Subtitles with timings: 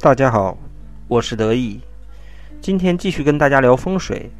[0.00, 0.56] 大家好，
[1.08, 1.80] 我是德意，
[2.60, 4.30] 今天继续跟大家聊风水。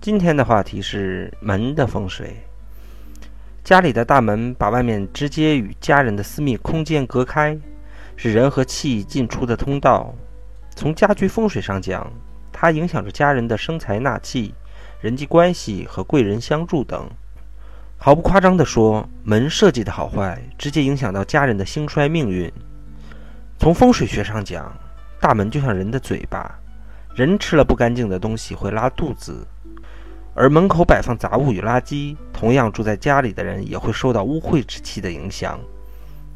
[0.00, 2.34] 今天的话题是门的风水。
[3.62, 7.54] 家里的大门把外面直接与家人的私密空间隔开，
[8.16, 10.14] 是人和气进出的通道。
[10.74, 12.10] 从家居风水上讲，
[12.50, 14.54] 它影响着家人的生财纳气、
[15.02, 17.06] 人际关系和贵人相助等。
[17.98, 22.50] 毫不夸张地说，门设计的好坏，直接影响到家人的兴衰命运。
[23.58, 24.74] 从风水学上讲，
[25.20, 26.58] 大门就像人的嘴巴，
[27.14, 29.46] 人吃了不干净的东西会拉肚子，
[30.34, 35.58] 而门口摆放杂物与垃圾，同样住在家里的人也会受到污秽之气的影响。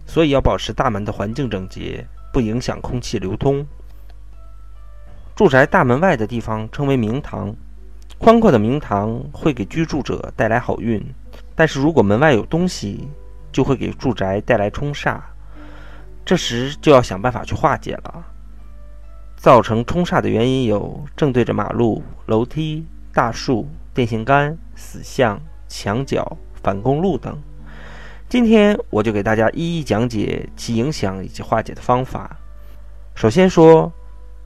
[0.07, 3.65] 所以要保持大门的环境整洁，不影响空气流通。
[5.37, 7.55] 住宅大门外的地方称为明堂，
[8.19, 11.01] 宽阔的明堂会给居住者带来好运。
[11.55, 13.09] 但是如果门外有东西，
[13.53, 15.21] 就会给住宅带来冲煞，
[16.25, 18.25] 这时就要想办法去化解了。
[19.41, 27.35] 造成冲煞的原因有正对着马路、楼梯、大树、电线杆、死巷、墙角、反公路等。
[28.29, 32.37] 今天我就给大家一一讲解其影响以及化解的方法。
[33.15, 33.91] 首先说，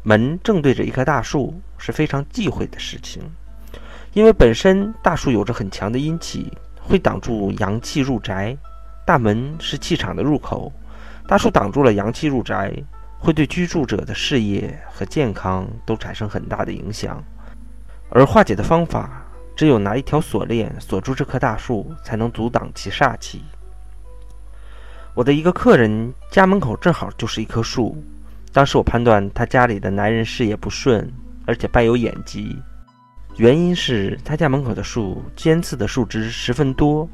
[0.04, 3.20] 门正对着一棵大树是非常忌讳的事情，
[4.12, 6.52] 因为本身大树有着很强的阴气。
[6.86, 8.54] 会挡住阳气入宅，
[9.06, 10.70] 大门是气场的入口，
[11.26, 12.70] 大树挡住了阳气入宅，
[13.24, 17.24] 会对居住者的事业和健康都产生很大的影响。
[18.10, 19.24] 而化解的方法，
[19.56, 23.42] 只有拿一条锁链锁住这棵大树，才能阻挡其煞气。
[25.14, 27.96] 我的一个客人家门口正好就是一棵树，
[28.52, 31.10] 当时我判断他家里的男人事业不顺，
[31.46, 32.54] 而且伴有眼疾。
[33.38, 37.08] 原因是他家门口的树尖刺的树枝十分多，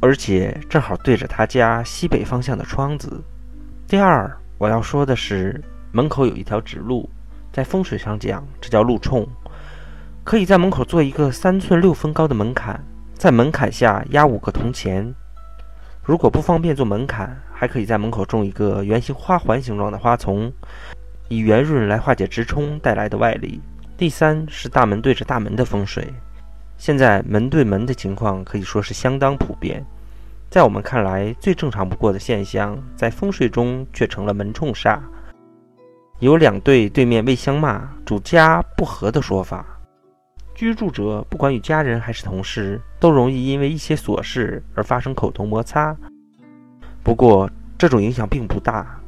[0.00, 3.20] 而且正好对着他家西北方向的窗子。
[3.88, 4.30] 第二，
[4.62, 5.60] 我要说的是，
[5.90, 7.10] 门口有一条直路，
[7.52, 9.26] 在风水上讲，这叫路冲，
[10.22, 12.80] 可以在门口做一个三寸六分高的门槛，
[13.12, 15.12] 在门槛下压五个铜钱。
[16.04, 20.52] 如果不方便做门槛，还可以在门口种一个圆形花环形状的花丛，
[21.26, 23.60] 以圆润来化解直冲带来的外力。
[23.96, 26.14] 第三是大门对着大门的风水，
[26.78, 29.84] 现在门对门的情况可以说是相当普遍，
[30.52, 35.00] 在我们看来最正常不过的现象，在风水中却成了门冲煞。
[36.18, 39.64] 有两对对面未相骂，主家不和的说法，
[40.54, 45.96] 居住者不管与家人还是同事，都容易因为一些琐事而发生口头摩擦。
[47.02, 49.00] 不过这种影响并不大，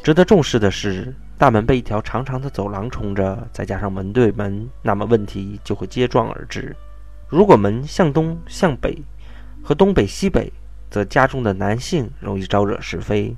[0.00, 1.12] 值得重视的是。
[1.36, 6.76] 大门被一条长长的走廊冲着，再加上门对门，那么问题就会接踵而至。
[7.26, 8.96] 如果门向东、向北
[9.62, 10.52] 和东北、西北，
[10.90, 13.36] 则家中的男性容易招惹是非；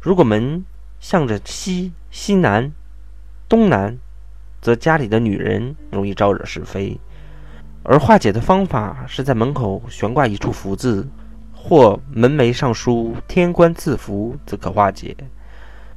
[0.00, 0.64] 如果门
[0.98, 2.72] 向着西、西南、
[3.48, 3.96] 东南，
[4.60, 6.98] 则家里的女人容易招惹是非。
[7.82, 11.08] 而化解的方法是在门口悬挂一处福字，
[11.54, 15.16] 或门楣上书“天官赐福”，则可化解。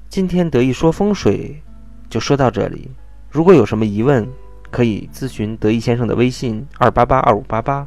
[0.07, 1.61] 今天得意说风水，
[2.09, 2.89] 就说到这里。
[3.29, 4.25] 如果有什么疑问，
[4.71, 7.85] 可以咨询得意先生的微信：二八八二五八八。